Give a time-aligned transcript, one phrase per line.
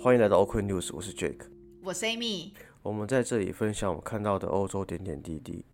[0.00, 1.42] 好，欢迎来到 OK News，我是 Jake，
[1.82, 2.52] 我是 Amy。
[2.82, 5.64] 我们在这里分享我们看到的欧洲点点滴滴。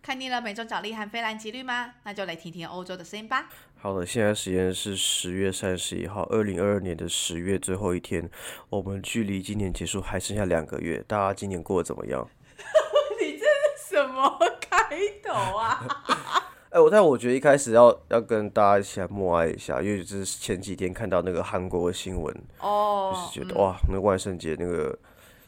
[0.00, 1.94] 看腻了美洲角力和菲兰吉律吗？
[2.04, 3.48] 那就来听听欧洲的声音吧。
[3.76, 8.30] 好的，现在时间是十月三十一号，二零二二年的十月最后一天，
[8.70, 12.28] 我们距离今年结束还剩下两个月，大家今年过得怎么样？
[13.20, 13.44] 你这
[13.76, 16.41] 是什么开头啊？
[16.72, 24.98] 哎，我但我觉得一开始要要跟大家一起来默哀一下，因为就是前几天看到那个韩国的新闻，哦，就是觉得哇，那万圣节那个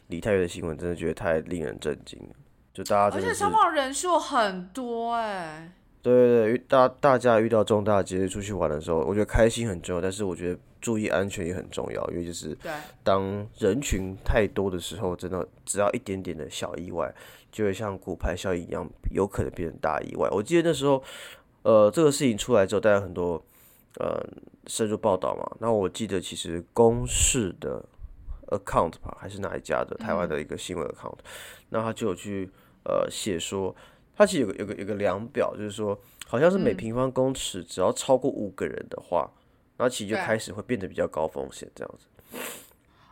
[0.07, 2.35] 李太岳的新闻，真的觉得太令人震惊了。
[2.71, 5.71] 就大家而且伤亡人数很多哎。
[6.03, 12.55] 对对对，大大家遇到重大节日出去玩的时候，我觉得开心很重要，但是我觉得注意安全也很重要，因为就是，
[13.03, 17.11] 当人群太多的时候，真的只要一点点的小意外，
[17.51, 20.29] 就会像骨牌效应一样，有可能变成大意外。
[20.29, 21.03] 我记得那时候，
[21.63, 23.43] 呃，这个事情出来之后，大家很多
[23.97, 24.23] 呃
[24.67, 25.57] 深入报道嘛。
[25.59, 27.83] 那我记得其实公示的
[28.49, 31.17] account 吧，还是哪一家的台湾的一个新闻 account，、
[31.69, 32.47] 那他就有去
[32.83, 33.75] 呃写说，
[34.15, 39.27] 他其实有个有个有个量表，就是说好像是每平方公尺只要超过五个人的话，
[39.77, 42.07] 然后其实就开始会变得比较高风险这样子。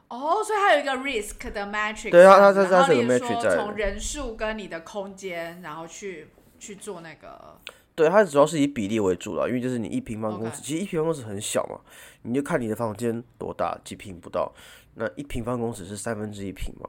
[0.08, 6.28] 哦，所以它有一个 risk 的 matrix，对啊它它它是有然后例如 matrix 在从人数跟你的空间，然后去
[6.60, 7.58] 去做那个，
[7.96, 11.80] 对，它主要是以比例为主了，因为就是你一平方公尺其实一平方公尺很小嘛，
[12.22, 14.54] 你就看你的房间多大，几平不到，
[14.96, 16.88] 那一平方公尺是三分之一平嘛。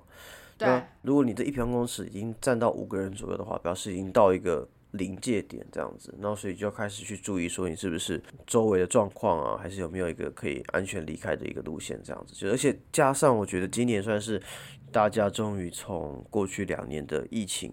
[0.58, 12.34] 对那如果你这一平方公尺已经占到五个人左右的话，表示已经到一个临界点这样子，然后所以就要开始去注意说你是不是周围的状况啊，还是有没有一个可以安全离开的一个路线这样子。
[12.34, 14.40] 就而且加上我觉得今年算是
[14.92, 17.72] 大家终于从过去两年的疫情，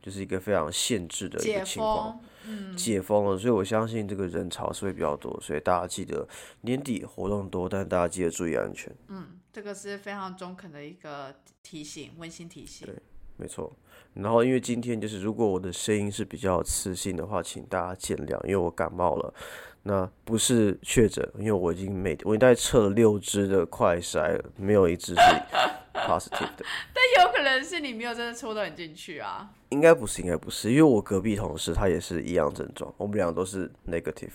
[0.00, 2.18] 就是一个非常限制的一个情况。
[2.44, 6.28] 封，解封了，所以我相信这个人潮是会比较多，所以大家记得
[6.60, 11.34] 年底活动多，但大家记得注意安全，嗯，这个是非常中肯的一个
[11.64, 12.86] 提醒，温馨提醒。
[13.36, 13.72] 没错。
[14.14, 19.34] 然后因为今天就是如果我的声音是比较磁性的话，请大家见谅，因为我感冒了。
[19.82, 25.20] 那不是确诊，因为我已经每我大概测了六支的快筛了，没有一支是
[25.94, 26.64] positive 的。
[26.92, 29.48] 但有可能是你没有真的抽到你进去啊。
[29.68, 34.32] 应该不是，应该不是，因为我隔壁同事他也是一样症状，我们俩都是 negative，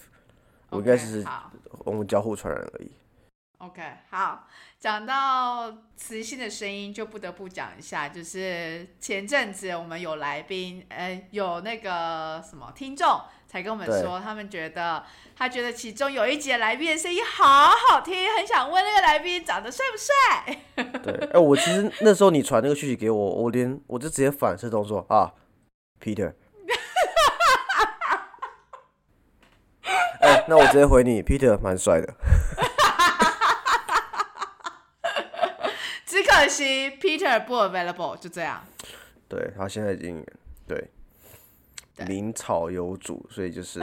[0.70, 1.26] 我应该是
[1.80, 2.92] 我们交互传染而已。
[3.64, 3.80] OK，
[4.10, 4.48] 好，
[4.80, 15.06] 讲到磁性的声音，就不得不讲一下，就是前阵子我们有来宾，呃，有那个什么听众才跟我们说，他们觉得
[15.36, 20.10] 他觉得其中有一节来宾的声音好好听，很想问那个来宾长得帅不帅？
[21.04, 25.32] 对，哎、我其实那时候你传那个讯息给我，我连我就直接反射动作啊
[26.04, 26.34] ，Peter。
[30.22, 32.12] 哎、那我直接回你，Peter 蛮帅的。
[36.06, 38.66] 只可惜 Peter 不 available，就这样。
[39.30, 40.26] 对他现在已经
[40.68, 40.90] 对
[41.96, 43.80] 对名草有主，所以就是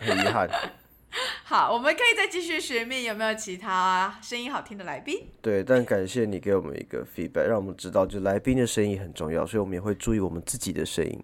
[0.00, 0.48] 很遗憾。
[1.44, 5.28] 好，我们可以再继续寻觅有没有其他声音好听的来宾。
[5.42, 11.22] 对，但感谢你给我们一个 feedback，让我们知道就来宾的声音很重要，所以我们也会注意我们自己的声音。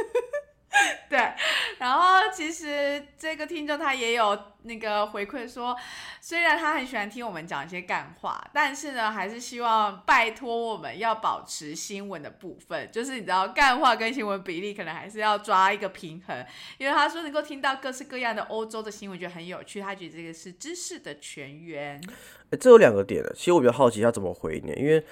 [1.08, 1.18] 对，
[1.78, 5.76] 然后其实这个听众他也有那个回馈说，
[6.20, 16.46] 虽然他很喜欢听我们讲一些干话，但是呢，还是希望拜托我们要保持新闻的部分，就是你知道干话跟新闻比例可能还是要抓一个平衡，
[16.78, 22.00] 因为他说能够听到各式各样的欧洲的新闻，觉得很有趣，他觉得这个是知识的泉源。
[22.50, 25.04] 哎，这有两个点的，其实我比较好奇他怎么回应，因为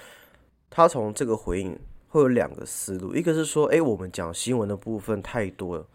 [0.69, 1.77] 他从这个回应
[2.07, 5.85] 会有两个思路，一个是说，哎，我们讲新闻的部分太多了，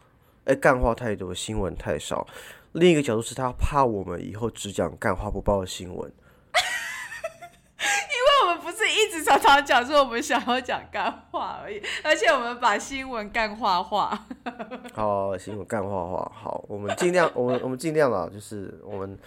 [0.45, 2.27] 哎，干话太多，新闻太少；
[2.73, 6.11] 另一个角度是他怕我们以后只讲干话不报新闻。
[7.81, 14.26] 因为我们不是一直常常讲说我们想要讲干话而已，而且我们把新闻干话化。
[14.93, 19.19] 好，新闻干话化，好，我们尽量，我们我们尽量啦，就是我们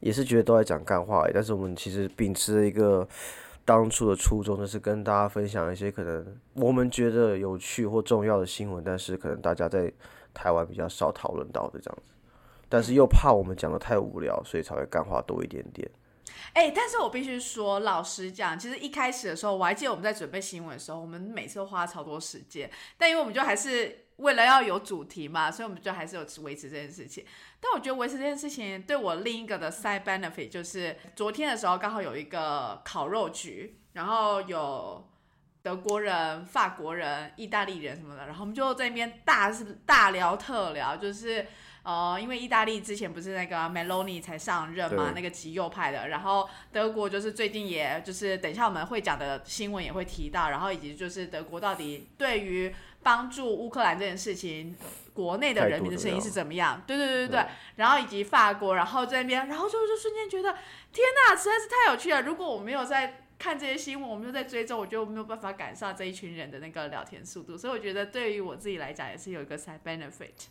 [0.00, 3.06] 也是觉得都在讲干话而已，但是我们其实秉持了一个
[3.66, 6.24] 当初的初衷，就是跟大家分享一些可能
[6.54, 9.92] 我们觉得有趣或重要的新闻，但是可能大家在
[10.32, 12.12] 台湾比较少讨论到的这样子，
[12.68, 15.90] 但是又怕我们讲的太无聊，所以才会干话多一点点。
[16.52, 27.24] 哎、但是我必须说，老实讲，其实一开始的时候，我还记得我们在准备新闻的时候，我们每次都花超多时间，但因为我们就还是为了要有主题嘛，所以我们就还是有维持这件事情。
[27.60, 35.06] 但我觉得维持这件事情对我另一个的 side benefit 就是，昨天的时候刚好有一个烤肉局，然后有
[35.62, 41.44] 德国人、法国人、意大利人什么的，然后我们就在那边大是大聊特聊，就是
[41.82, 52.72] 呃，因为意大利之前不是那个 Meloni 才上任嘛，那个极右派的，然后德国就是最近也就是等一下我们会讲的新闻也会提到，然后以及就是德国到底对于
[53.06, 54.74] 帮助乌克兰这件事情，
[55.14, 56.82] 国内的人民的声音是怎么样？
[56.84, 60.52] 对对对对对，嗯然后以及法国，然后这边，然后就就瞬间觉得
[60.92, 62.22] 天哪，实在是太有趣了。
[62.22, 67.56] 如果我没有在看这些新闻，我没有在追踪，我就没有办法赶上这一群人的那个聊天速度。
[67.56, 70.48] 所以我觉得对于我自己来讲，也是有一个 side benefit。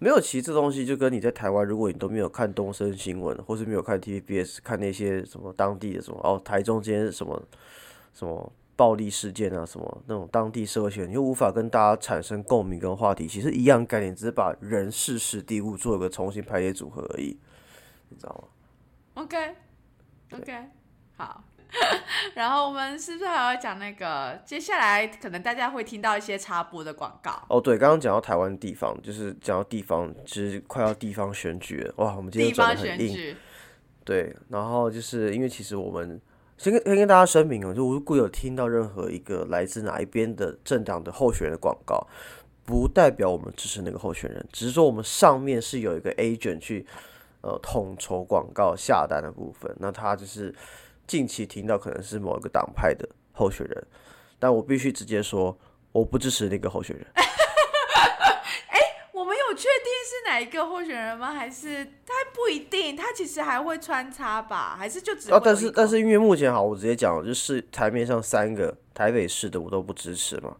[0.00, 7.40] 没有，其实这东西就跟你在台湾，如果你都没有看东森新闻，或是没有看 TVBS，看那些什么当地的什么哦，台中今天什么
[8.12, 17.38] 什么暴力事件啊，什么那种当地社会新闻，你又无法跟大家产生共鸣跟话题，其实一样概念，只是把人事时地物做一个重新排列组合而已，
[18.08, 20.52] 你知道吗？OK，OK，、
[21.16, 21.44] 好。
[22.34, 24.40] 然后我们是不是还要讲那个？
[24.44, 27.32] 接下来可能大家会听到一些插播的广告。
[27.48, 33.36] 哦，对，刚刚讲到台湾地方，就是讲到地方，就是快要地方选举了，哇，我们今地天转方的很硬，选举，
[34.04, 36.20] 对，然后就是因为其实我们
[36.56, 42.06] 先跟先跟大家声明哦，就如果有听到任何一个来自哪一边的政党的候选人的广告，
[42.64, 46.86] 不代表我们支持那个候选人，只是说我们上面是有一个 agent 去
[47.42, 50.54] 呃统筹广告下单的部分，那他就是
[51.06, 53.86] 近期听到可能是某一个党派的候选人，
[54.38, 55.58] 但我必须直接说，
[55.92, 57.06] 我不支持那个候选人。
[60.26, 61.32] 哪一个候选人吗？
[61.32, 62.96] 还是他不一定？
[62.96, 64.74] 他其实还会穿插吧？
[64.78, 70.56] 还是就只会啊，有一个但是但是因为目前好，我直接讲，就是台面上三个台北市的我都不支持嘛。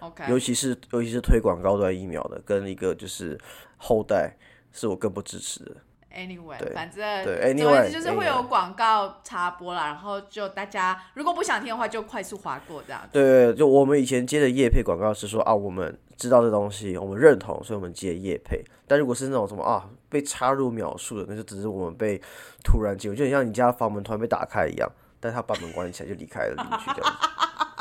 [0.00, 3.38] OK，尤其是尤其是推广高端疫苗的，跟一个就是
[3.76, 4.36] 后代，
[4.72, 5.76] 是我更不支持的。
[6.14, 13.08] Anyway，反正对总而言 anyway，之就是会有广告插播啦，然后就大家如果不想听的话，就快速划过这样子。
[13.12, 18.64] 对，就我们以前接的夜配广告是说啊，我们知道这东西，我们认同，所以我们接夜配。
[18.86, 22.20] 但如果是那种什么啊，被插入秒数的，那就只是我们被
[22.62, 24.88] 突然进入，就很像你家房门突然被打开一样，
[25.18, 27.28] 但他把门关起来就离开了邻居这样子。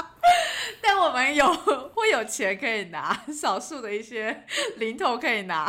[0.81, 1.45] 但我们有
[1.93, 4.43] 会有钱可以拿，少数的一些
[4.77, 5.65] 零头可以拿。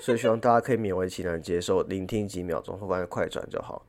[0.00, 3.84] 所以希望大家可以勉为其难接受，聆听几秒钟，后关快转就好。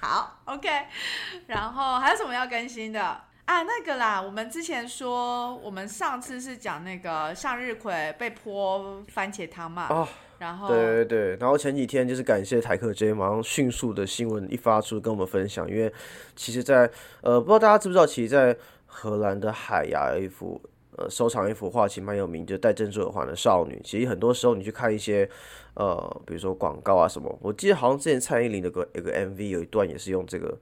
[0.00, 0.68] 好，OK。
[1.46, 3.62] 然后还有什么要更新的啊？
[3.62, 10.08] 那个啦，我们之前说，我们上次是讲那个向日葵被泼番茄汤嘛，哦
[10.38, 15.92] 然后对对对，然后前几天就是感谢台客 J 马上迅速的新闻一发出跟我们分享，因为
[16.34, 16.90] 其实在，
[17.20, 20.58] 呃不知道大家知不知道，其实，在荷兰的海牙有一幅
[21.00, 23.80] 呃收藏一幅画，其实蛮有名，就是戴珍珠耳环的少女。
[23.82, 25.28] 其实很多时候你去看一些
[25.74, 30.56] 呃，比如说广告啊什么，我记得好像之前蔡依林的个有个 MV 有一段也是用这个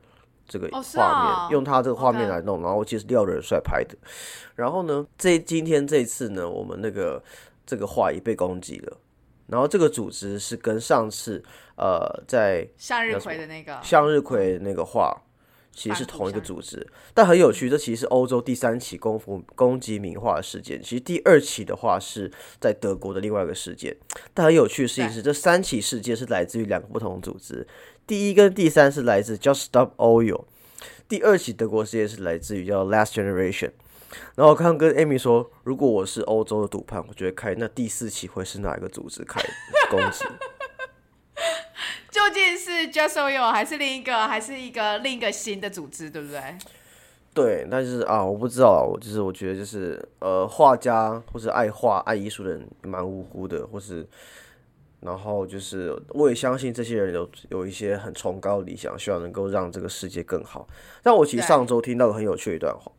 [0.47, 3.97] 这个画面，啊用他这个画面来弄，然后我记得是廖仁帅拍的。
[4.55, 7.23] 然后呢，这今天这一次呢，我们那个
[7.67, 8.97] 这个画也被攻击了。
[9.47, 11.43] 然后这个组织是跟上次
[11.77, 15.19] 呃在向日葵的那个向日葵那个画
[15.79, 16.85] 其实是同一个组织，
[17.15, 20.83] 但很有趣，这其实是欧洲第三起攻服攻击名画的事件。
[20.83, 22.29] 其实第二起的话是
[22.61, 23.97] 在德国的另外一个事件，
[24.35, 27.65] 但很有趣的事情是，这三起事件是来自于两个不同的组织。
[28.09, 30.47] 第一跟第三是来自 Just Stop Oil，
[31.09, 33.71] 第二起德国事件是来自于叫 Last Generation。
[34.35, 39.41] 然后我刚刚跟 Amy 说，如果我是欧洲的赌盘，我觉得开那第四期会是哪一个组织开
[39.89, 40.25] 攻击？
[42.19, 46.41] 究竟是 Just Oil 还是另一个，还是一个另一个新的组织，对不对？
[47.33, 54.05] 对，但是啊，我不知道就是我觉得就是呃，画家或是爱画爱艺术的人蛮无辜的，或是
[55.01, 60.67] 然后就是我也相信这些人有有一些很崇高的理想，希望能够让这个世界更好。
[61.05, 62.91] 但我其实上周听到个很有趣的一段话，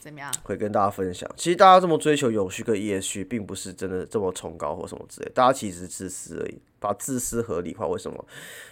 [0.00, 0.32] 怎么样？
[0.42, 1.30] 会跟大家分享。
[1.36, 7.86] 其实大家这么追求永续跟 ESG，并不是真的这么崇高或什么之类，大家其实是自私而已，把自私合理化。
[7.86, 8.24] 为什么？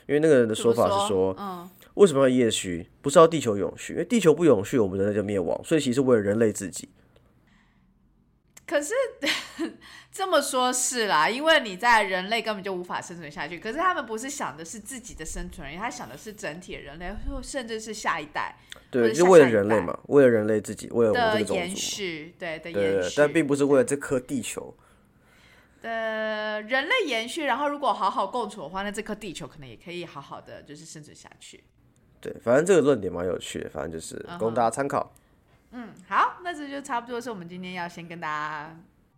[0.06, 2.86] 因为那个人的说法是说，嗯，为什么要 ESG？
[3.02, 5.60] 不是要地球永续，因为地球不永续，我们人类就灭亡。
[5.64, 6.88] 所以其实为了人类自己。
[8.68, 8.92] 可是
[10.12, 13.58] 这么说，是啦，因为你在人类根本就无法生存下去。
[13.58, 21.74] 可是他们不是想的是自己的生存而已，他想的是整体的人类，或甚至是下一代或对，者就为了人类嘛，为了人类自己，为了我们这的延。
[21.74, 24.76] 续，对的延续，但并不是为了这颗地球。
[25.80, 27.44] 呃人类延续。
[27.44, 31.64] 然后如果好好共处的话，那这颗地球可能也可以好好的就是生存下去。
[32.20, 35.14] 对，反正这个论点蛮有趣的，反正就是嗯供大家参考。
[35.72, 38.76] 嗯，好，那这就差不多是我们今天要先跟大家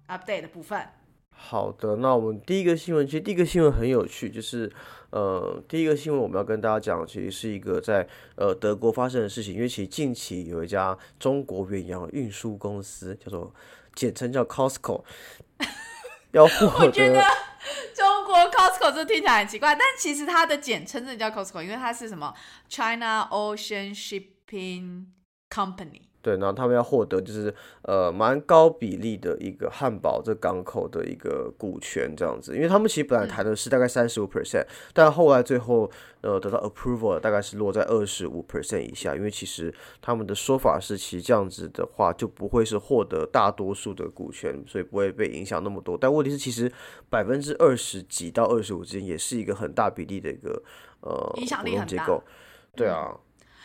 [0.09, 0.87] update 的部分。
[1.33, 4.71] 好的，那我们第一个新闻，其实第一个新闻很有趣，就是
[5.11, 13.54] 呃，第一个新闻我们要跟大家讲，其实是一个在呃德国发生的事情，因为其实近期有一家中国远洋运输公司，叫做
[13.95, 15.02] 简称叫 Costco，
[16.33, 17.25] 要获我觉得得
[17.95, 22.35] 中国 Costco 这听起来很奇怪，但其实它的简称真的叫 Costco，因为它是什么
[22.69, 25.07] China Ocean Shipping
[25.49, 26.10] Company。
[26.23, 39.73] 对，然后他们要获得就是呃蛮高比例的一个汉堡这港口的一个股权这样子，因为他们其实本来谈的是大概三十五 percent，但后来最后呃得到 approval 大概是落在二十五 percent 以下，因为其实
[40.03, 45.97] 他们的说法是，其实这样子的话就不会是获得大多数的股权，所以不会被影响那么多。
[45.97, 46.71] 但问题是，其实
[47.09, 50.62] 百分之二十几到二十五之间也是一个很大比例的一个
[51.00, 52.07] 呃影响力很大，
[52.77, 53.17] 对啊。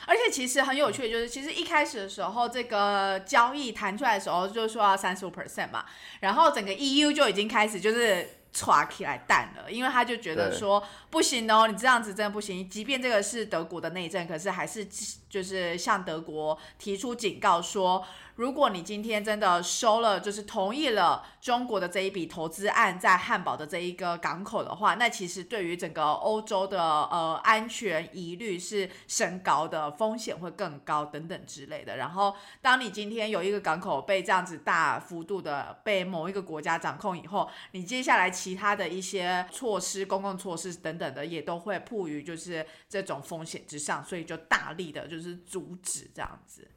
[0.07, 5.85] 而且其实很有趣的就是，其实一开始的时候，这个交易弹出来的时候，就是说要三十五 percent 嘛，
[6.19, 14.87] 然后整个 EU 就已经开始就是歘起来淡了，因为他就觉得说不行哦，你这样子真的不行，即便这个是德国的内政，可是还是
[15.35, 18.05] 就是向德国提出警告说。
[18.35, 31.95] 如果你今天真的收了，就是同意了中国的这一笔投资案在汉堡的这一个港口的话，那其实对于整个欧洲的呃安全疑虑是升高的，风险会更高等等之类的。
[31.95, 46.67] 然后，当你今天有一个港口被这样子大幅度的被某一个国家掌控以后，你接下来其他的一些措施、公共措施等等的也都会迫于就是这种风险之上，所以就大力的就是阻止这样子。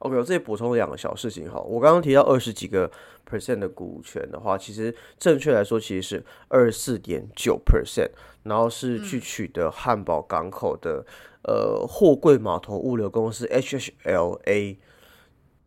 [0.00, 1.58] OK，我这里补充两个小事情哈。
[1.58, 2.90] 我刚刚提到二十几个
[3.26, 8.10] percent 的股权的话，其实正确来说其实是二十四点九 percent，
[8.42, 11.06] 然后是去取得汉堡港口的
[11.44, 14.76] 呃货柜码头物流公司 HHLA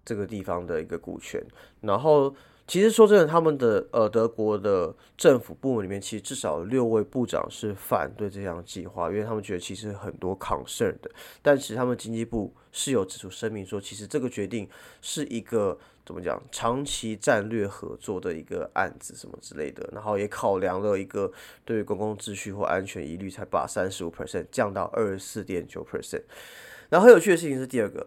[0.06, 1.44] 这个地方的一个股权，
[1.82, 2.36] 然后。
[2.70, 11.10] 其实说真的，他们的呃德国的政府部门里面，其实至少六位部长是反对这项计划，因为他们觉得其实很多 concern 的。
[11.42, 14.70] 但其实他们经济部是有指出声明说，其实这个决定
[15.02, 21.32] 是一个怎么讲长期战略合作的一个案子什么之类的，然后也考量了一个
[21.66, 26.22] 对于公共秩序或安全疑虑，才把三十五 percent 降到二十四点九 percent。
[26.90, 28.06] 然后很有趣的事情是第二个。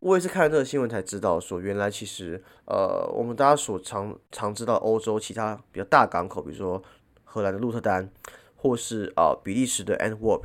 [0.00, 6.82] 我也是看了这个新闻才知道，说原来其实，呃，我们大家所常常知道欧洲其他比较大港口，比如说
[7.24, 8.08] 荷兰的鹿特丹，
[8.54, 10.42] 或是啊比利时的 Antwerp，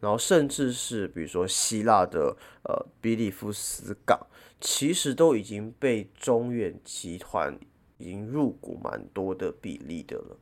[0.00, 4.26] 然后甚至是比如说希腊的呃比利夫斯港，
[4.60, 7.58] 其实都已经被中远集团
[7.98, 10.36] 已经入股蛮多的比例的了。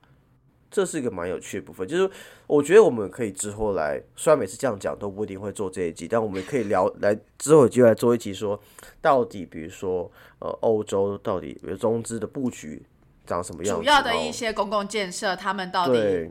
[0.71, 2.09] 这是一个蛮有趣的部分，就是
[2.47, 8.61] 我觉得我们可以之后来，虽然每次这样讲都不一定会做这一集，但我们可以聊来之后有机会来做一集，说
[9.01, 12.83] 到底，比如说呃，欧洲到底比如中资的布局
[13.27, 16.31] 长什么样，主要的一些公共建设，他们到底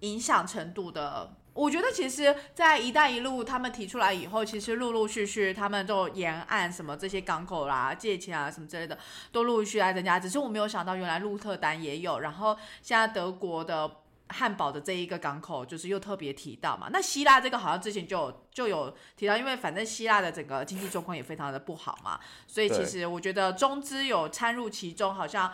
[0.00, 1.32] 影响程度的。
[1.60, 8.96] 我觉得其实，在“一带一路”他们提出来以后，其实陆陆续续，他们就沿岸什么这些港口啦、借钱啊什么之类的，
[9.30, 10.18] 都陆陆续续在增加。
[10.18, 13.98] 只是我没有想到，原来鹿特丹也有，然后现在德国的
[14.28, 16.88] 汉堡的这一个港口，就是又特别提到嘛。
[16.90, 25.52] 那希腊这个好像之前就有就有提到，因为反正希腊的整个经济状况也非常的不好嘛，所以其实我觉得中资有参入其中，好像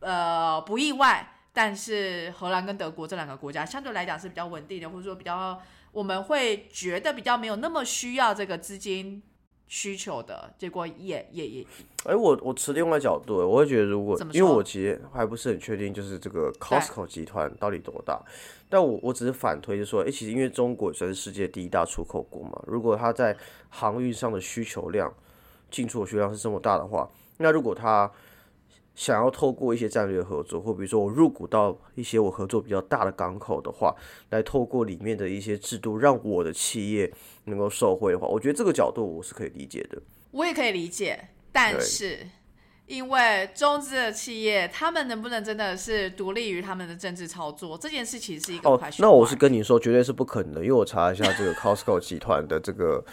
[0.00, 1.34] 呃不意外。
[1.58, 5.60] 但是荷兰跟德国这两个国家相对来讲是比较稳定的，或者说比较
[5.90, 9.20] 我们会觉得比较没有那么需要这个资金
[9.66, 11.66] 需求的结果，也也也。
[12.04, 18.22] 哎，我我持另外角度，我会觉得如果因为我其实还不是很确定，就是这个 Costco 集团到底多大，
[18.68, 23.36] 但我我只是反推，就说，哎，其实因为中国算是世界第一大出口国嘛，如果它在
[23.68, 25.12] 航运上的需求量、
[25.72, 28.08] 进出口需求量是这么大的话，那如果它
[28.98, 33.94] 想要透过一些战略合作，或比如说我入股到一些我合作比较大的港口的话，
[34.30, 37.08] 来透过里面的一些制度，让我的企业
[37.44, 40.02] 能够受惠的话，我觉得这个角度我是可以理解的。
[40.32, 42.26] 我也可以理解，但是
[42.86, 48.80] 因为中资的企业，他们能不能真的是独立于他们的政治操作，这件事其实是一个哦。
[48.98, 53.04] 那我是跟你说，绝对是不可能的，因为我查一下这个 Costco 集团的这个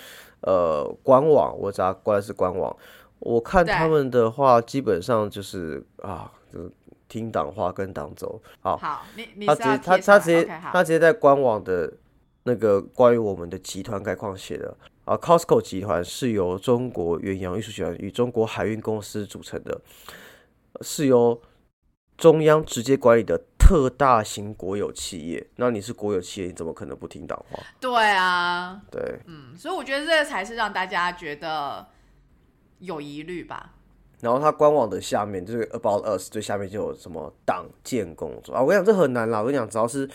[0.41, 2.75] 呃官网，我查过来是官网。
[3.19, 6.69] 我看他们的话，基本上就是啊，就
[7.07, 8.39] 听党话跟党走。
[8.59, 11.91] 好，好，你你他直接他他直接他直接在官网的
[12.43, 19.81] 那个关于我们的集团概况写的啊，Costco 集团是由中国远洋运输集团与中国海运公司组成的，
[20.81, 21.41] 是由
[22.17, 25.47] 中央直接管理的特大型国有企业。
[25.55, 27.63] 那你是国有企业，你怎么可能不听党话？
[27.79, 31.87] 对啊，对，嗯，所以我觉得这个才是让大家觉得。
[32.79, 33.73] 有疑虑吧，
[34.21, 40.09] 然后它官网的下面就是 About Us 最下面就有什么党建工作啊，我跟你讲这很难啦，我跟你讲只要是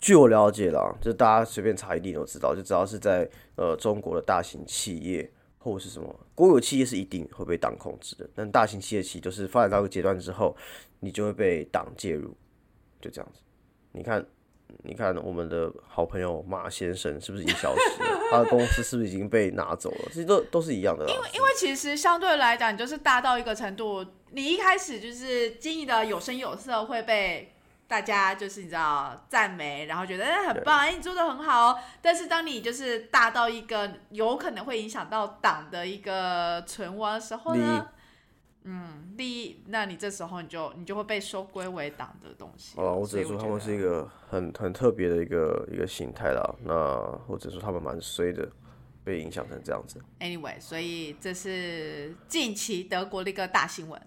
[0.00, 10.56] 据我了解啦，就大家随便查一定都知道，就只要是在呃中国的大型企业或是什么国有企业是一定会被党控制的，但大型企业其实就是发展到一个阶段之后，
[11.00, 12.34] 你就会被党介入，
[13.00, 13.40] 就这样子。
[13.92, 14.24] 你看，
[14.84, 18.20] 你看我们的好朋友马先生是不是已经消失了？
[18.30, 20.04] 他的公司是不是已经被拿走了？
[20.08, 21.12] 其实都都是一样的啦。
[21.12, 27.52] 因为因为其实相对来讲，你就是大到一个程度，你一开始就是经营的有声有色，会被。
[27.90, 31.76] 大家就是你知道赞美，然后觉得哎很棒，哎你做的很好。
[32.00, 37.88] 但是当你就是大到一个有可能会影响到党的一个存亡的时候呢，
[38.64, 42.78] 嗯，利益，那你这时候你就你就会被收归为党的东西。
[42.78, 46.54] 哦，我只能说他们是一个很很特别的一个一个形态啦。
[46.62, 48.46] 那或者说他们蛮衰的，
[49.02, 49.98] 被影响成这样子。
[50.18, 54.00] Anyway，所以这是近期德国的一个大新闻。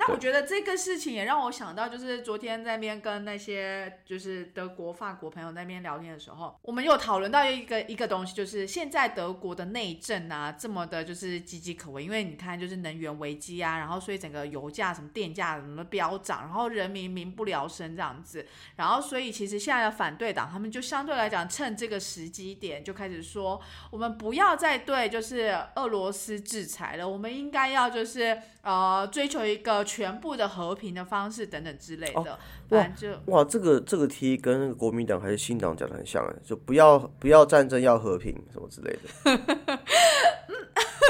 [0.00, 29.84] 那我觉得这个事情也让我想到，就是昨天在那边跟那些就是德国、法国朋友那边聊天的时候，我们有讨论到一个一个东西，就是现在德国的内政啊，这么的就是岌岌可危，因为你看就是能源危机啊，然后所以整个油价、什么电价什么飙涨，然后人民民不聊生这样子，然后所以其实现在的反对党他们就相对来讲趁这个时机点就开始说，我们不要再对就是俄罗斯制裁了，我们应该要就是呃追求一个。
[29.90, 39.78] 全部的和平的方式等等之类的，反正就哇，这个这个题跟那个国民党还是新党讲的很像哎，就不要不要战争，要和平什么之类的。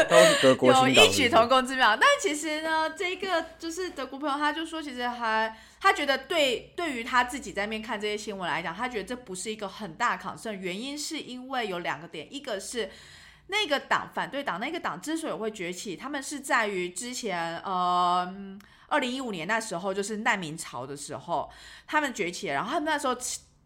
[0.08, 12.88] 都是德国有异曲同工之妙，但其实呢，这个就是德国朋友，他就说，其实还他觉得对对于他自己在面看这些新闻来讲，他觉得这不是一个很大 concern，原因是因为有两个点，一个是。
[13.50, 18.32] 那个党反对党，那个党之所以会崛起，他们是在于之前，呃，
[18.86, 21.50] 二零一五年那时候就是难民潮的时候，
[21.86, 23.16] 他们崛起，然后他们那时候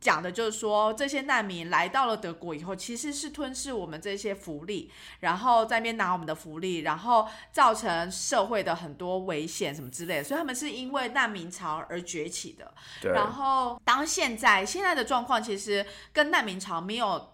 [0.01, 12.73] 讲的就是说，这些难民来到了德国以后，其实是吞噬我们这些福利，然后在那边拿我们的福利，然后造成社会的很多危险什么之类的，所以他们是因为难民潮而崛起的。
[13.03, 17.34] 然后当现在现在的状况，其实跟难民潮没有。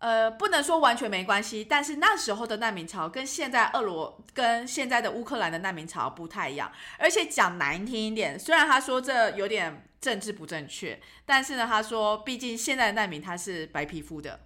[0.00, 14.40] 呃，不能说完全没关系，但是那时候的难民潮跟现在俄罗跟现在的乌克兰的难民潮不太一样，而且讲难听一点，虽然他说这有点政治不正确，但是呢，他说毕竟现在的难民他是白皮肤的。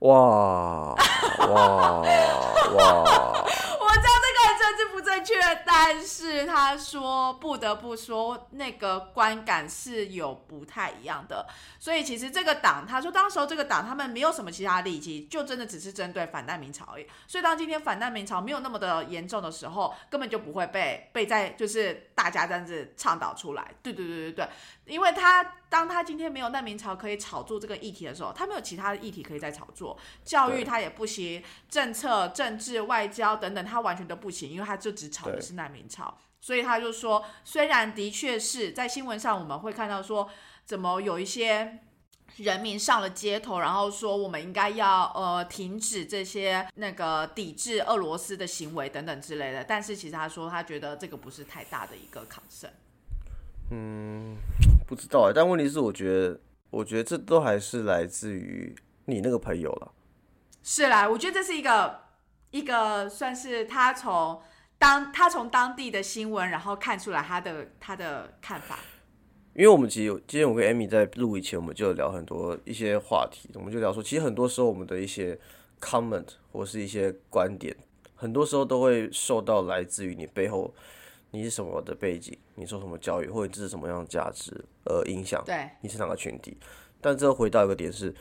[0.00, 0.94] 哇
[1.48, 2.02] 哇
[2.76, 3.45] 哇！
[5.26, 5.34] 确，
[5.66, 11.44] 但是他说不得不说，那个观感是有不太一样的。
[11.80, 17.06] 所以其实这个党，他说当时候这个党他们没有什么其他利益，就真的只是针对反难民潮而已。
[17.26, 23.74] 所以当今天反难民潮没有那么的严重的时候，根本就不会被被在就是大家这样子倡导出来。
[23.82, 24.48] 对对对对对，
[24.86, 34.96] 因为他当他今天没有难民潮可以炒作这个议题的时候，他没有其他的议题可以再炒作，教育他也不行，政策、政治、外交等等，他完全都不行，因为他就。
[34.96, 40.26] 只炒的是难民潮，所以他就说，虽然的确是在新闻上我们会看到说，
[40.64, 41.80] 怎么有一些
[42.36, 52.70] 人民上了街头，然后说我们应该要呃停止这些那个抵制俄罗斯的行为等等之类的，但是其实他说他觉得这个不是太大的一个抗胜。
[53.70, 54.38] 嗯，
[54.86, 59.92] 不知道哎，但问题是，我觉得我觉得这都还是来自于你那个朋友了。
[60.62, 62.00] 是啦，我觉得这是一个
[62.50, 64.40] 一个算是他从。
[64.78, 68.78] 当他从当地的新闻，然后看出来他的他的看法，
[69.54, 75.38] 因为我们其实今天我跟 Amy 在录以前，我们就聊很多一些话题，我们就聊说，其实很多时候我们的一些
[75.80, 77.74] comment 或是一些观点，
[78.14, 80.74] 很多时候都会受到来自于你背后
[81.30, 84.52] 你是什么的背景，你受什么教育，或者这是什么样的价值
[84.84, 86.56] 而影响，对，你是哪个群体？
[87.00, 88.14] 但这回到一个点是，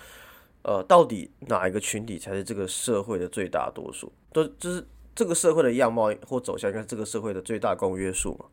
[0.64, 4.12] 呃，到底哪一个群体才是这个社会的最大多数？
[4.32, 4.86] 都就是。
[5.18, 8.48] 这个社会的样貌或走向，应该是这个社会的最大公约数嘛？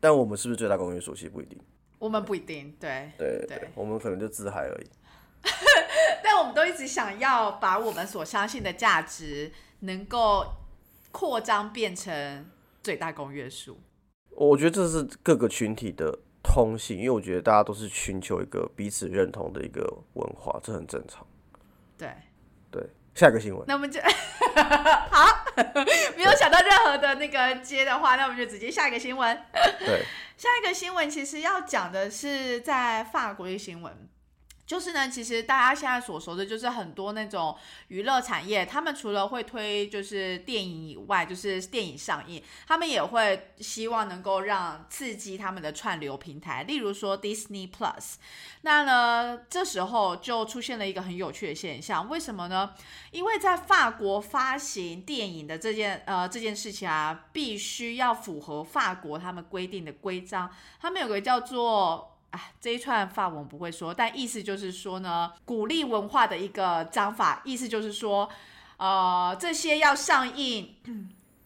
[0.00, 1.14] 但我们是不是最大公约数？
[1.14, 1.60] 其实不一定。
[1.98, 4.86] 我们不一定，对对对，我们可能就自嗨而已。
[6.24, 10.46] 但我们都一直想要把我们所相信的价值能够
[11.12, 12.46] 扩张变成
[12.88, 13.78] 最大公约数。
[14.30, 19.82] 我觉得这是各个群体的通性，因为我觉得大家都是寻求一个彼此认同的一个
[20.14, 21.26] 文化，这很正常。
[21.98, 22.10] 对
[22.70, 22.82] 对。
[23.14, 24.00] 下一个新闻，那我们就
[25.10, 25.44] 好，
[26.16, 29.38] 没有想到任何的那个接的话，那我们就直接下一个新闻。
[29.80, 30.02] 对，
[30.38, 34.08] 下一个新闻其实要讲的是在法国的新闻。
[34.68, 37.56] 就是呢，其实大家现在所熟的，就是很多那种
[37.88, 48.16] 娱乐产业，他们除了会推就是电影以外，就是电影上映，他们也会希望能够让刺激他们的串流平台，例如说 Disney Plus。
[48.60, 52.74] 那呢，这时候就出现了一个很有趣的现象，为什么呢？
[53.10, 62.16] 因为在法国发行电影的这件呃这件事情啊，必须要符合法国他们规定的规章，他们有个叫做。
[62.30, 68.28] 啊，这一串法文不会说，但意思就是说呢，鼓励文化的一个章法，意思就是说，
[68.76, 70.74] 呃，这些要上映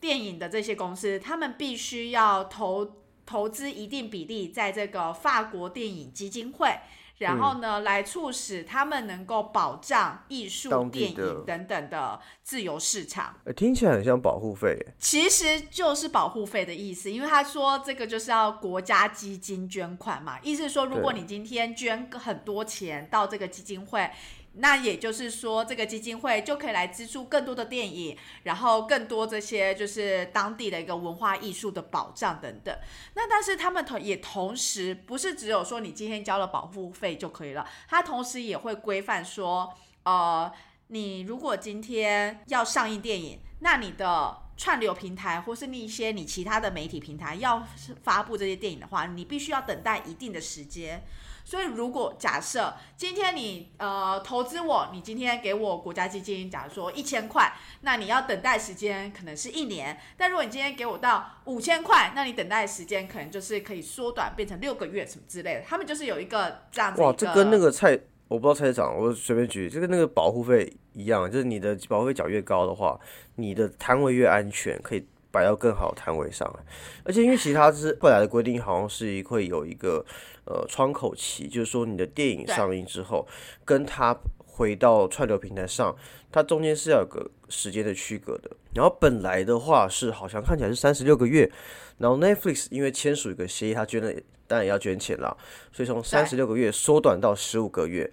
[0.01, 6.77] 电影的这些公司，他们必须要投投资一定比例在这个法国电影基金会。
[7.23, 13.35] 然后呢，来促使他们能够保障艺术、电影等等的自由市场。
[13.57, 17.11] 听起来很像保护费，其实就是保护费的意思。
[17.11, 24.11] 因为他说这个就是要国家基金捐款嘛，意思是说，如果你今天捐很多钱到这个基金会。
[24.55, 32.77] 那也就是说，这个基金会就可以来资助更多的电影，然后更多这些就是当地的一个文化艺术的保障等等。
[33.15, 40.53] 那但是他们同也同时不是只有说你今天交了保护费就可以了，他同时也会规范说，呃，
[40.89, 47.67] 你如果今天要上映电影，那你的串流平台或是那一些你其他的媒体平台要
[48.03, 51.03] 发布这些电影的话，你必须要等待一定的时间。
[51.45, 57.53] 所以，如果假设今天你呃投资我，你今天给我国家基金，假如说一千块，
[57.83, 59.99] 那你要等待时间可能是一年。
[60.17, 65.63] 但如果你今天给我到五千块，那你等待时间可能就是可以缩短变成六个月什么之类的。
[65.63, 67.03] 他们就是有一个这样子。
[67.03, 72.99] 哇，这跟那个菜我不知道菜市场，我随便举，这跟那个保护费一样，就是你的保护费缴越高的话，
[73.35, 75.07] 你的摊位越安全，可以。
[75.33, 76.63] 摆到更好的摊位上来，
[77.07, 80.05] 而且因为其他是后来的规定，好像是会有一个
[80.45, 83.27] 呃窗口期，就是说你的电影上映之后，
[83.65, 85.97] 跟它回到串流平台上，
[86.31, 88.51] 它中间是要有个时间的区隔的。
[88.75, 91.51] 然后本来的话是好像看起来是三十六个月，
[91.99, 94.13] 然后 Netflix 因为签署一个协议，它捐了
[94.47, 95.37] 当然也要捐钱了，
[95.73, 98.11] 所以从三十六个月缩短到十五个月。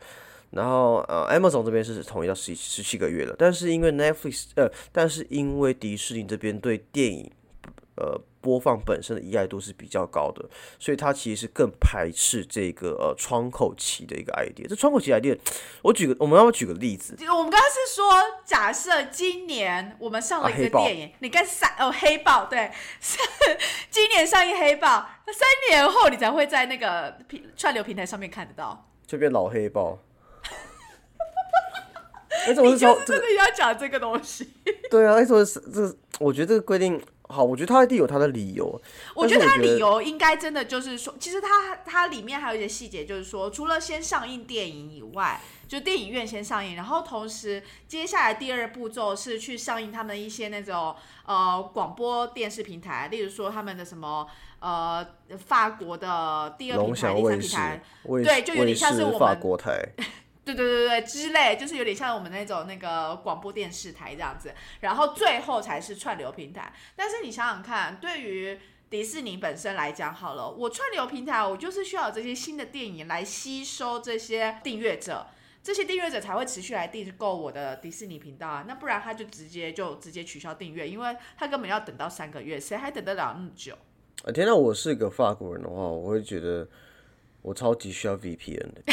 [0.51, 7.29] 然后呃，Amazon 这边是统一到十十七个月了，但是因为 Netflix 呃，但是因为迪士尼这边对电影
[7.99, 10.43] 呃播放本身的依赖度是比较高的，
[10.79, 14.67] 所以它其实是更排斥这个呃窗口期的一个 idea。
[14.67, 15.37] 这窗口期 idea，
[15.81, 17.15] 我举个我们要不要举个例子？
[17.19, 18.09] 我们刚刚是说，
[18.45, 22.71] 假设今年我们上了一个电影，你跟三哦黑豹对，
[23.91, 29.99] 今年上映黑豹，那三年后你才会在那个平串流平台上面看得到，就变老黑豹。
[32.47, 34.49] 你就是真的要讲这个东西？
[34.89, 36.99] 对啊，说是这，我觉得这个规定
[37.31, 38.81] 好，我觉得他一定有他的理由。
[39.13, 50.95] 我觉得他理由应该真的就是说，其实他他里面还有一些细节，就是说，除了先上映电影以外，就电影院先上映，然后同时接下来第二步骤是去上映他们一些那种
[51.27, 54.27] 呃广播电视平台，例如说他们的什么
[54.59, 55.05] 呃
[55.37, 57.81] 法国的第二平台、第三平台，
[58.23, 59.87] 对，就有点像是我们法国台。
[60.45, 66.73] 对对对对，之类就是有点像我们那种那个广播电视台这样子，然后最后才是串流平台。
[66.95, 75.27] 但是你想想看，对于迪士尼本身来讲，好了，我串流平台，我就是需要这些新的电影来吸收这些订阅者，
[75.61, 78.65] 这些订阅者才会持续来订购我的迪士尼频道啊。
[78.67, 83.77] 那不然他就直接就直接取消订阅，因为他根本要等到三个月，谁还等得了那么久？
[84.23, 84.55] 啊，天哪！
[84.55, 86.67] 我是一个法国人的话，我会觉得
[87.43, 88.83] 我超级需要 VPN 的。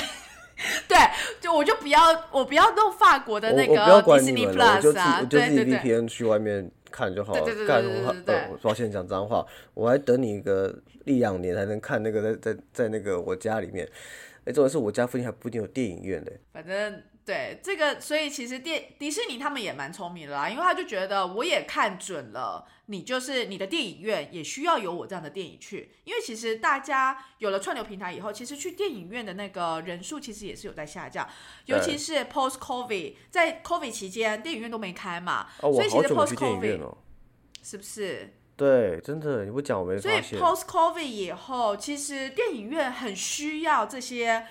[0.88, 0.96] 对，
[1.40, 7.44] 就我就不要，我不要弄法国的那个迪士尼 Plus 啊，对对对，VPN 去外面看就好了。
[7.66, 8.14] 干我
[8.52, 13.88] 我抱歉讲脏话，我还等你一个一两年才能看那个在在在那个我家里面。
[14.44, 16.40] 哎，重要是我家附近还不一定有电影院嘞。
[16.52, 17.02] 反正。
[17.26, 31.28] 对这个，所以其实电迪士尼他们也蛮聪明的啦，因为他就觉得我也看准了，你就是你的电影院也需要有我这样的电影去，因为其实大家有了串流平台以后，其实去电影院的那个人数其实也是有在下降，
[31.64, 36.94] 尤其是 post covid，在 covid 期间电影院都没开嘛，所以其实 post covid
[37.60, 38.34] 是不是？
[38.56, 40.22] 对，真的你不讲我没发现。
[40.22, 44.46] 所以 post covid 以后，其实电影院很需要这些。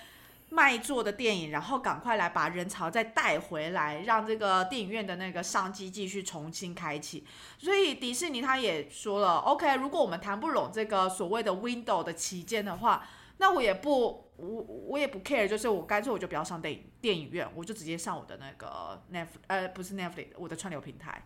[0.49, 7.25] 卖座的电影，然后赶快来把人潮再带回来，让这个电影院的那个商机继续重新开启。
[7.58, 14.47] 所以迪士尼他也说了，OK，如果我们谈不拢这个所谓的 window 的期间的话，那我也不，我
[14.88, 21.21] 我也不 care，就是我干脆我就不要上电影电影院，我就直接上我的那个 Netflix，呃，不是 Netflix，我的串流平台。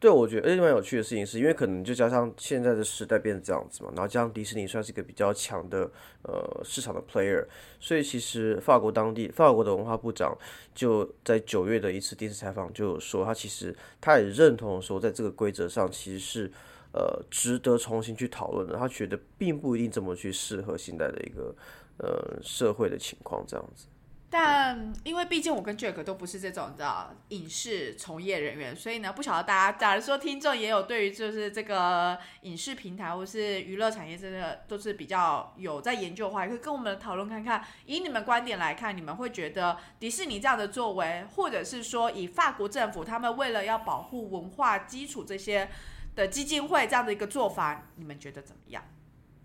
[0.00, 5.90] 对，我觉得而且蛮有趣的事情，是因为可能就加上现在的时代变成这样子嘛，然后加上迪士尼算是一个比较强的
[6.22, 7.46] 呃市场的 player，
[7.78, 10.36] 所以其实法国当地法国的文化部长
[10.74, 16.50] 就在九月的一次电视采访就说，他其实他也认同说，在这个规则上其实是
[16.92, 21.54] 呃值得重新去讨论的，他觉得并不一定这么去适合现在的一个
[21.98, 23.84] 呃社会的情况这样子。
[24.32, 37.64] 但因为毕竟我跟 Jack 都不是这种的影视从业人员，所以呢，不晓得大家，假如说听众也有对于就是这个影视平台或是娱乐产业，真的都是比较有在研究的话，也可以跟我们讨论看看。
[37.86, 45.68] 以你们观点来看，你们会觉得迪士尼这样的作为，或者是说以法国政府他们为了要保护文化基础这些
[46.14, 48.84] 的基金会这样的一个做法，你们觉得怎么样？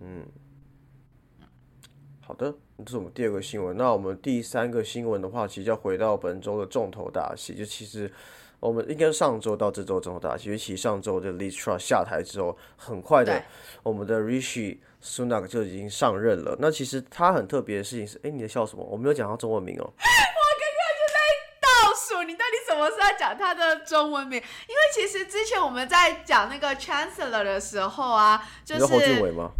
[0.01, 0.27] 嗯，
[2.27, 2.51] 好的，
[2.83, 3.77] 这是我们第二个新闻。
[3.77, 8.11] 那我们第三个新闻的话，其实要回到本周的重头大戏，就其实
[8.59, 13.43] 我们应该是上周到这周重头大戏，因为其实上周的 Liz Truss 下台之后，很快的，
[13.83, 16.57] 我们的 Rishi Sunak 就已经上任了。
[16.59, 18.83] 那其实他很特别的事情是，哎，你在笑什么？
[18.83, 19.85] 我没有讲到中文名哦。
[21.61, 24.39] 倒数，你到底什么时候要讲他的中文名？
[24.39, 29.51] 因为其实之前我们在讲那个 Chancellor 的时候啊，就你说侯俊是伟吗？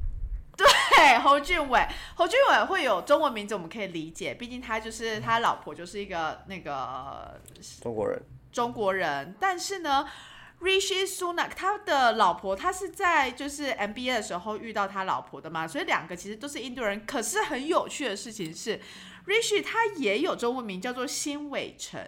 [0.58, 7.40] 对侯俊伟，侯俊伟会有中文名字，我们可以理解，毕竟他就是他老婆就是一个那个
[7.82, 8.22] 中国人。
[8.52, 10.08] 中国人，但是呢
[10.62, 17.06] ，Rishi Sunak 他的老婆，他是在就是 MBA 的时候遇到他老婆的嘛，所以两个其实都是印度人。
[17.06, 18.80] 可是很有趣的事情是
[19.28, 22.02] ，Rishi 他也有中文名叫做辛伟成，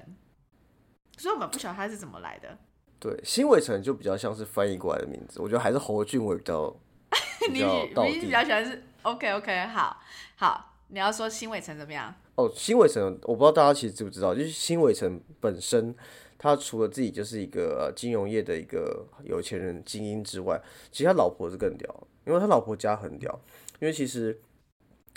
[1.18, 2.58] 所以我们不晓得他是怎么来的。
[2.98, 6.87] 对，辛伟成就比较像是翻译过来的名字，我觉得还是侯俊伟比较比
[7.50, 9.98] 你你比较喜欢是 OK OK 好
[10.36, 12.14] 好，你要说新伟成怎么样？
[12.36, 12.52] 哦。
[12.54, 15.96] 新伟成，我不知道大家其实知不知道，就是新伟成本身，
[16.38, 23.40] 他除了自己就是一个呃金融业的一个有钱人精英之外，其实他老婆是更屌，因为他老婆家很屌，
[23.80, 24.40] 因为其实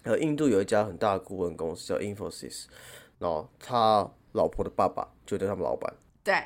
[0.04, 2.66] 呃印度有一家很大的顾问公司叫 Infosys，
[3.18, 5.92] 然后他老婆的爸爸就对他们老板。
[6.22, 6.42] 对，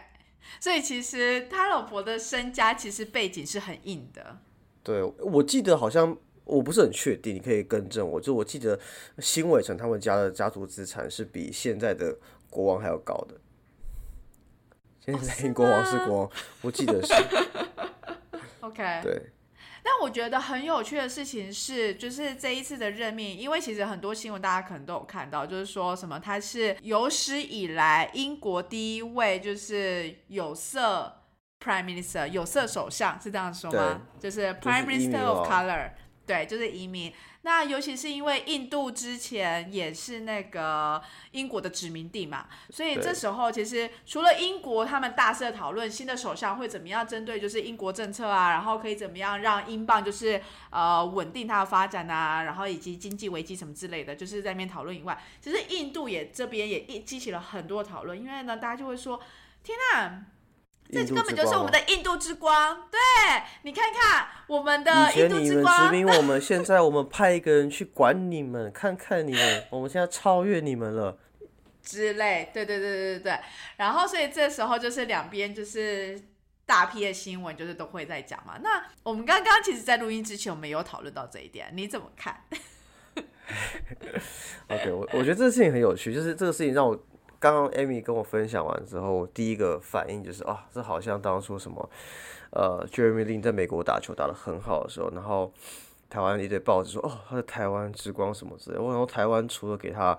[0.59, 4.39] 所以其实他老婆的身家其实背景是很硬的。
[4.85, 8.21] 对，我记得好像我不是很确定，你可以更正我。
[8.21, 8.79] 就我记得
[9.19, 12.17] 新伟成他们家的家族资产是比现在的
[12.51, 13.35] 国王还要高的。
[15.01, 16.31] 现在英国王是国王，
[16.63, 17.13] 我记得是
[18.61, 19.31] OK，对，
[19.83, 31.13] 但我觉得很有趣的事情是，就是这一次的任命，因为其实很多新闻大家可能都有看到，就是说什么他是有史以来英国第一位就是有色
[31.65, 34.03] Prime Minister 有色首相，是这样说吗？
[34.21, 35.93] 就是 Prime Minister of 哦 Color，
[36.27, 37.13] 对，就是移民。
[37.47, 59.21] 那尤其是因为印度之前也是那个英国的殖民地嘛，所以这时候其实除了英国他们大肆的讨论新的首相会怎么样针对就是英国政策啊，然后可以怎么样让英镑就是呃稳定它的发展啊，然后以及经济危机什么之类的，就是在那边讨论以外，其实印度也这边也一激起了很多讨论，因为呢大家就会说，
[59.63, 60.25] 天呐，
[60.91, 62.99] 这根本就是我们的印度之光，对
[63.63, 71.19] 你看看我们的印度前你们殖之光，民我们，现在我们派一个人去管你们，看看你们，我们现在超越你们了。
[71.83, 73.39] 之类，对对对对对对。
[73.77, 76.19] 然后所以这时候就是两边就是
[76.65, 78.59] 大批的新闻就是都会在讲嘛。
[78.63, 82.43] 那我们刚刚其实，在录音之前，我们有讨论到这一点，你怎么看？
[84.69, 86.99] OK，我我觉得这个事情很有趣，就是这个事情让我
[87.45, 91.91] 刚刚 Amy 跟我分享完之后，我第一个反应就是啊，这好像当初什么
[92.53, 95.53] 呃 Jeremy Lin 在美国打球打得很好的时候，然后
[96.09, 100.19] 台湾一堆报纸说哦他在台湾之光什么之类的，我然后台湾除了给他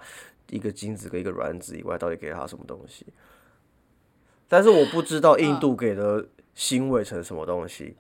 [0.52, 3.08] 一个精子跟一个卵子以外，到底给了他什么东西？
[4.48, 7.96] 但是我不知道印度给的新伟成什么东西。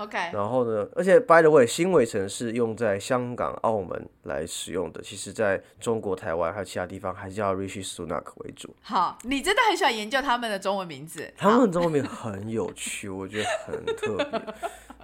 [0.00, 8.74] OK，然后呢，而且 by the way，新伟城是用在香港、澳门来使用的，其实在中国台湾还有其他地方还是叫 Rishi Sunak 为主。
[8.80, 11.30] 好，你真的很喜欢研究他们的中文名字。
[11.36, 14.54] 他们中文名很有趣，我觉得很特别。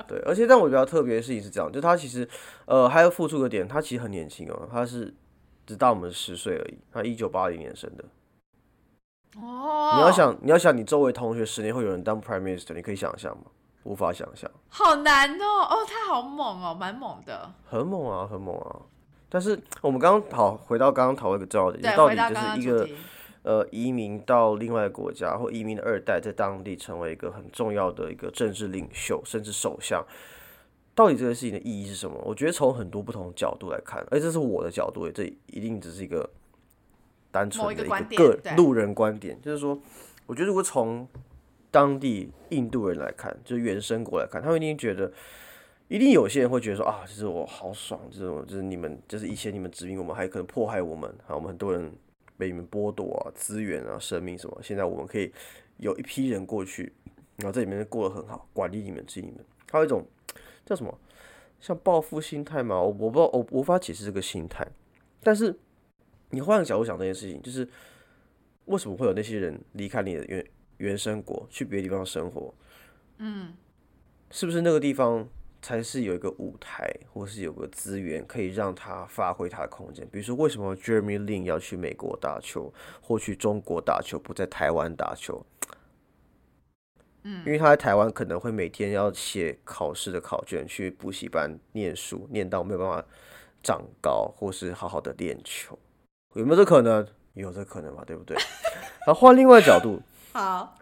[0.09, 2.27] 对，而且但我比较特别的事情是这样，就他其实
[2.65, 5.13] 呃还要付出个点，他其实很年轻哦，他是
[5.67, 8.05] 只大我们十岁而已，他一九八零年生的。
[9.39, 13.45] 哦，你要想，你要想，你周围同学十年后有人当 Prime Minister，你可以想象吗？
[13.87, 14.51] 无法想象。
[14.68, 17.51] 好难哦，哦，他好猛哦，蛮猛的。
[17.64, 18.83] 很猛啊，很猛啊！
[19.29, 22.88] 但是我们刚刚好回到刚刚讨论一个重要的，对，到底就是一个。
[23.46, 30.05] 呃移民到另外一个国家或移民的二代，在当地成为一个很重要的一个政治领袖，甚至首相。
[30.96, 32.20] 到底这个事情的意义是什么？
[32.25, 36.29] 我觉得从很多不同的角度来看，而这是我的角度，这一定只是一个
[37.31, 39.79] 单纯的一个个路人观点，就是说，
[40.27, 41.07] 我觉得如果从
[41.77, 45.12] 当地印度人来看，就是原生国来看，他们一定觉得，
[45.89, 51.93] 一定有些人会觉得说啊，就是我好爽，这种就是你们，就是以前你们殖民我们，还可能迫害我们，啊，我们很多人
[52.39, 55.31] 被你们剥夺啊资源啊、生命什么，现在我们可以
[55.77, 56.91] 有一批人过去，
[57.37, 60.03] 然后在里面过得很好，管理你们、治理你们，还有一种
[60.65, 60.99] 叫什么，
[61.61, 64.67] 像报复心态嘛，我我不知道，我无法解释这个心态，
[65.23, 65.55] 但是
[66.31, 67.69] 你换个角度想这件事情，就是
[68.65, 70.43] 为什么会有那些人离开你的原
[70.79, 72.53] 原生国，去别的地方生活？
[73.19, 73.55] 嗯，
[74.31, 75.27] 是不是那个地方
[75.62, 80.07] 才是有一个舞台，或是有个资源可以让他发挥他的空间？
[80.12, 85.45] 比如说，为什么 Jeremy Lin 要去美国打球，或去中国打球，不在台湾打球？
[87.23, 93.05] 嗯，因为他在台湾可能会每天要写考试的考卷，去补习班念书，念到没有办法
[93.62, 95.77] 长高，或是好好的练球。
[96.35, 97.05] 有没有这可能？
[97.35, 98.05] 有这可能嘛？
[98.07, 98.37] 对不对？
[99.07, 100.01] 然后换另外角度，
[100.37, 100.75] 好，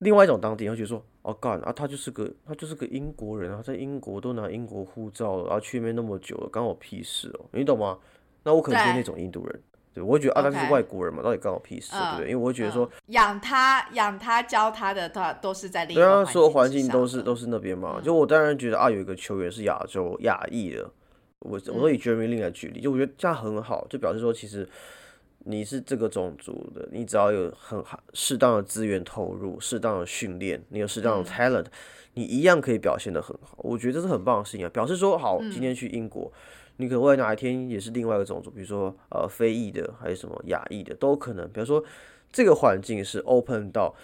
[0.00, 7.96] 另外一种当地人会觉得说，哦，干啊，他就是个他就是个英国人啊，在英国都拿英国护照了，然后去那边那么久了，关我屁事哦，你懂吗？
[8.42, 9.62] 那我可能是那种印度人，
[9.94, 12.30] 对，我会觉得啊，他是外国人嘛，到底关我屁事，对不对？
[12.30, 17.98] 因为我会觉得说，养他养他教他的，他都是在另对啊，所有环境都是都是那边嘛。
[18.04, 20.86] 就我当然觉得啊，有一个球员是亚洲亚裔的，
[21.38, 24.68] 我我都以 Jeremy Lin 来举例，就我觉得这样很好，就表示说其实。
[25.48, 31.66] 你是这个种族的，你只要有很好适当的资源投入，适当的训练，你有适当的 talent，
[32.14, 33.56] 你一样可以表现的很好。
[33.58, 34.68] 我觉得这是很棒的事情啊。
[34.70, 36.32] 表示说，好，今天去英国，
[36.78, 41.48] 你可能未来哪一天也是另外一个种族，比如说呃非裔的，还是什么亚裔的，都可能。
[41.50, 41.82] 比如说
[42.32, 43.94] 这个环境是 open 到。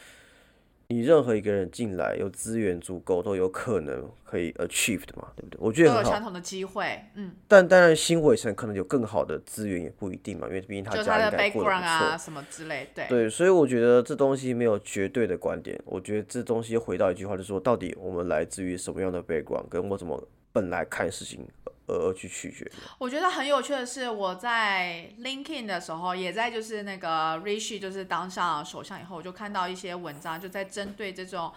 [0.93, 5.59] 你任何一个人进来，有资源足够，都有可能可以 achieve 的嘛，对不对？
[5.59, 7.33] 我觉得都有相同的机会，嗯。
[7.49, 13.07] 但当然，新伟城可能有更好的资源，也不一定嘛，因为毕竟他家应该过得不错，什么之类，对。
[13.09, 15.81] 对，所以我觉得这东西没有绝对的观点。
[15.85, 21.47] 我觉得这东西回到一句话，就是说，到底我们来自于什么样的 background，跟我怎么本来看事情。
[21.87, 22.71] 呃去取决。
[22.99, 31.53] 我觉得很有趣的是，我在 LinkedIn 的时候，也在就是那个 Rishi 就是当上首相以后，我就看到一些文章，就在针对这种。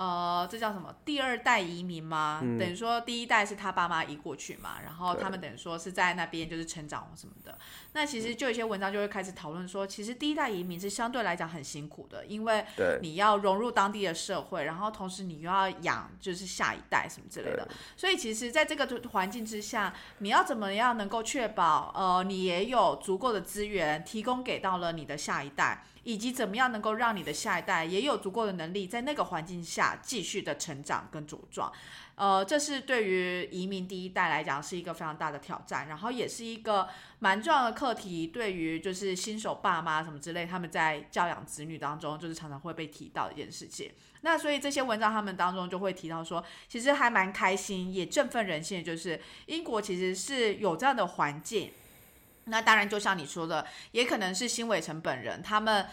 [0.00, 0.94] 呃，这叫什么？
[1.04, 2.40] 第二代移民吗？
[2.58, 7.58] 等于说第一代是他爸妈移过去嘛，然后他们等于说是在那边就是成长什么的。
[7.92, 12.64] 那其实就有些文章就会开始讨论说，其实第一代移民是相对来讲很辛苦的，因为
[13.02, 17.68] 你要融入当地的社会，然后同时你又要养就是下一代什么之类的。
[17.94, 25.84] 所以其实在这个环境之下，你要怎么样能够确保呃你也有足够的资源提供给到了你的下一代？
[26.02, 31.70] 以及怎么样能够让你的下一代也有足够的能力，在那个环境下继续的成长跟茁壮，
[32.14, 38.26] 呃，这是对于移民第一代来讲是一个非常大的挑战，然后也是一个蛮重要的课题。
[38.26, 43.90] 对于就是新手爸妈什么之类，他们在教养子女当中，就是常常会被提到的一件事情。
[44.22, 51.72] 那所以这些文章他们当中就会提到说，其实还蛮开心，也振奋人心的，就是英国其实是有这样的环境。
[52.44, 55.86] 那当然，就像你说的，也可能是新伟成本人，他们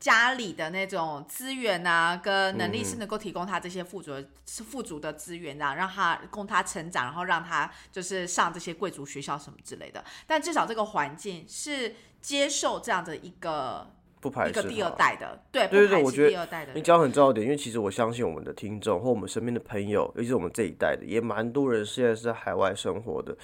[0.00, 4.12] 家里的那种资源啊，跟能力是能够提供他这些富足、
[4.46, 10.04] 是富足的资源，让让他供他成长，然后让他就是上这些贵族学校什么之类的。
[10.26, 13.90] 但至少这个环境是接受这样的一个
[14.20, 16.72] 不排斥第二代的，对对对，我觉得第二代的。
[16.74, 23.36] 你讲很重要点，因为其实我相信我们的听众或我们身边的朋友，尤其是我们这一代的，也蛮多人现在是在海外生活的。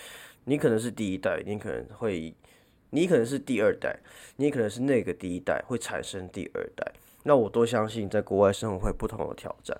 [0.44, 2.34] 你可能是第一代，你可能会，
[2.90, 3.98] 你可能是第二代，
[4.36, 6.92] 你可能是那个第一代会产生第二代。
[7.22, 9.74] 那我都相信，在国外生活会不同的挑战。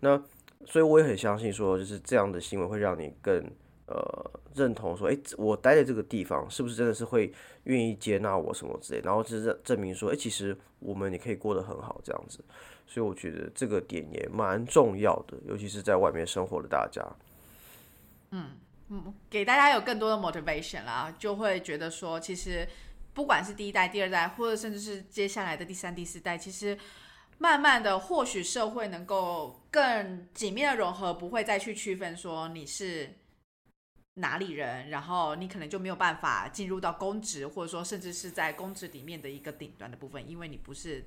[0.00, 0.16] 那
[0.64, 3.44] 所以我也很相信，说就是这样的新闻会让你更
[3.86, 7.30] 呃认同，说，诶，我待在这个地方是不是真的是会
[7.64, 12.42] 愿意接纳我什么之类，然后就是证明说，诶，其实我们也可以过得很好这样子。
[12.86, 17.04] 所以我觉得这个点也蛮重要的，尤其是在外面生活的大家。
[18.30, 18.50] 嗯。
[18.88, 22.68] 嗯，给大家有更多的 motivation 啦，就会觉得说，其实
[23.12, 26.78] 不管是第一代、第二代，或者甚至是接下来的第三、第四代，其实
[27.38, 33.12] 慢慢的，或许社会能够更紧密的融合，不会再去区分说你是
[34.14, 41.04] 哪里人，然后你可能就没有办法进入到公职，或者说甚至是在公职里面的一个顶端的部分，因为你不是。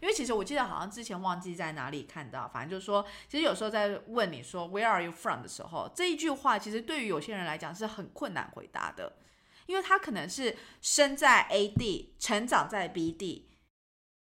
[0.00, 9.12] 因为其实我记得好像之前忘记在哪里看到，反正就是说，其实有时候在问你说 Where are you from 的时候，这一句话其实对于有些人来讲是很困难回答的，
[9.66, 13.50] 因为他可能是生在 A 地，成长在 B 地，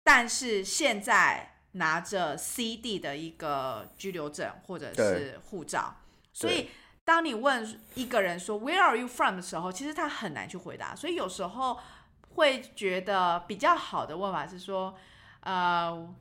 [0.04, 5.96] 但是现在拿着 C 地的一个居留证或者是护照，
[6.34, 6.68] 所以
[7.02, 11.80] 当你问一个人说 Where are you from 的时候，其实他很难去回答，所以有时候
[12.34, 14.94] 会觉得比较好的问法是说。
[15.42, 16.14] 呃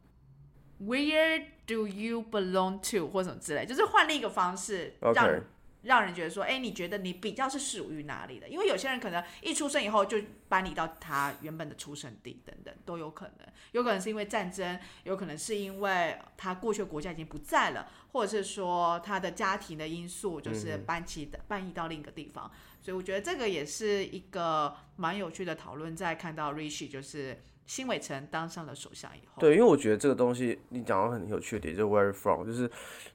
[0.79, 5.41] ，Where do you belong to 或什么之类，就是换另一个方式，让
[5.83, 8.47] 让人觉得说，哎，你觉得你比较是属于哪里的？
[8.47, 13.47] 因为有些人可能一出生以后就搬离到他原本的出生地，等等都有可能。
[13.71, 22.51] 有可能是因为战争，有可能是因为他过去的国家已经不在了，或者是说他的家庭的因素，就是搬起的搬移到另一个地方。
[22.79, 25.95] 所以我觉得这个也是一个蛮有趣的讨论。
[25.95, 27.41] 在看到 Rishi 就是
[27.71, 32.69] 辛伟成当上了首相以后，对，因为我觉得这个东西你讲到很有趣的点，就是 Where from，就是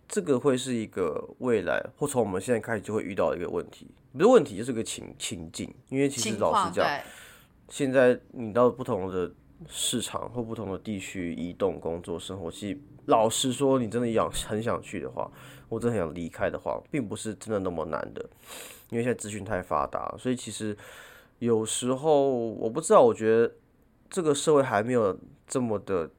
[0.08, 5.70] 这个会是一个未来或从我们现在开始就会遇到的一个问题，不是问题，就是个情情境。
[5.90, 6.88] 因为其实老实讲，
[7.68, 9.30] 现在你到不同的
[9.68, 15.30] 市场或不同的地区移动、工作、生活，其实老实说，你真的想很想去的话，
[15.68, 18.26] 我真的很想离开的话，并不是真的那么难的。
[18.88, 20.74] 因为现在资讯太发达，所以其实
[21.40, 23.52] 有时候我不知道，我觉得
[24.10, 26.10] 这个社会还没有这么的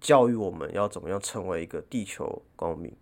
[0.00, 2.94] 教育我们要怎么样成为一个地球公民。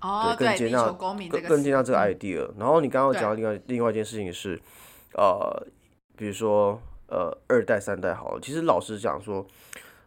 [0.00, 2.50] 哦，对，更接纳更更接纳这个 idea。
[2.58, 4.60] 然后你刚刚讲的另外另外一件事情是，
[5.14, 5.66] 呃，
[6.16, 9.46] 比如说呃二代三代好了，其实老实讲说，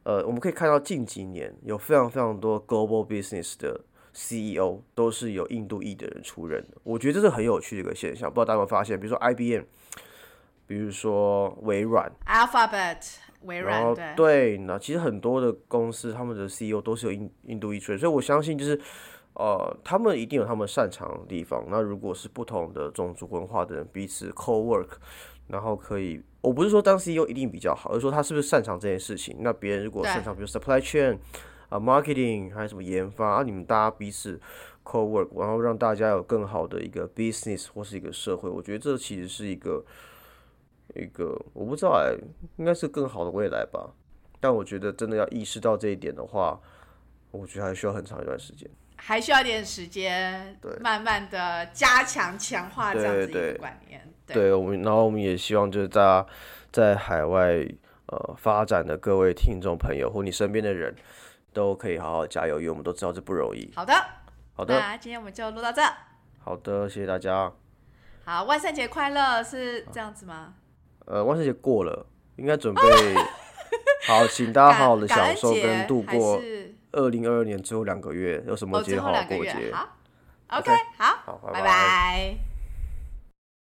[0.04, 3.82] 呃，我们可以看到近几年有非常非常多 global business 的。
[4.20, 8.28] CEO 都是由印度裔的人出任的，我觉得这是很有趣的一个现象。
[8.28, 9.62] 不知道大家有没有发现，比如说 IBM，
[10.68, 18.80] 比如说微软，Alphabet，微软，对，那其实很多的公司他们的 CEO 都是有印印度裔出任，所以我相信就是
[19.34, 21.64] 呃，他们一定有他们擅长的地方。
[21.70, 24.90] 那如果是不同的种族文化的人彼此 co-work，
[25.48, 29.38] 然后可以，我不是说当 CEO 一定比较好，而是说他是不是擅长这件事情。
[29.40, 31.18] 那别人如果擅长，比如 supply chain。
[31.70, 33.44] 啊，marketing 还有什么研发啊？
[33.44, 34.40] 你们大家彼此
[34.86, 39.84] co work，然后让大家有更好的一个 business 或是一个社会，我觉得这其实是一个
[40.96, 42.16] 一个我不知道哎，
[42.58, 43.92] 应该是更好的未来吧。
[44.40, 46.60] 但我觉得真的要意识到这一点的话，
[47.32, 54.02] 我觉得还需要很长一段时间，还需要点时间，对，慢慢的加强强化这样子一个观念。
[54.26, 56.28] 对，我们然后我们也希望就是大家
[56.72, 57.66] 在海外
[58.08, 60.96] 呃发展的各位听众朋友或你身边的人。
[61.54, 63.72] 都可以好好加油，因为我们都知道这不容易。
[63.76, 63.92] 好的，
[64.54, 65.82] 好的，那今天我们就录到这。
[66.38, 67.52] 好的，谢谢大家。
[68.26, 70.54] 好，万圣节快乐，是这样子吗？
[71.08, 72.06] 呃，万圣节过了，
[72.36, 72.82] 应该准备
[74.06, 76.42] 好，请大家好好的享受跟度过
[76.92, 79.72] 二零二二年最后两个月，有什么节好好过节？
[79.72, 79.88] 好
[80.50, 82.57] ，OK，好，拜拜。